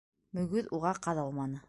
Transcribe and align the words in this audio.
Мөгөҙ 0.37 0.71
уға 0.79 0.95
ҡаҙалманы. 1.07 1.59